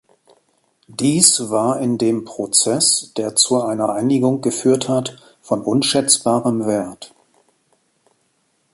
[0.87, 7.13] Dies war in dem Prozess, der zu einer Einigung geführt hat, von unschätzbarem Wert.